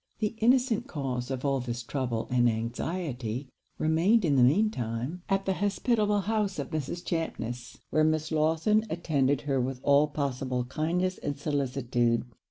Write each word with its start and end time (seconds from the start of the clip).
The 0.17 0.33
innocent 0.39 0.87
cause 0.87 1.29
of 1.29 1.45
all 1.45 1.59
this 1.59 1.83
trouble 1.83 2.27
and 2.31 2.49
anxiety 2.49 3.49
remained 3.77 4.25
in 4.25 4.35
the 4.35 4.41
mean 4.41 4.71
time 4.71 5.21
at 5.29 5.45
the 5.45 5.53
hospitable 5.53 6.21
house 6.21 6.57
of 6.57 6.71
Mrs. 6.71 7.03
Champness; 7.05 7.77
where 7.91 8.03
Miss 8.03 8.31
Lawson 8.31 8.83
attended 8.89 9.41
her 9.41 9.61
with 9.61 9.79
all 9.83 10.07
possible 10.07 10.65
kindness 10.65 11.19
and 11.19 11.37
solicitude. 11.37 12.25